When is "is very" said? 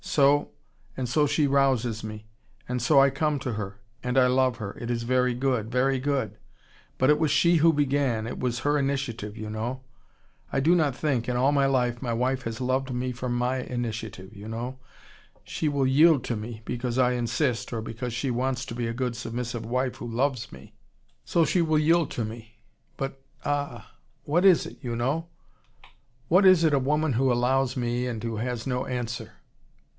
4.89-5.35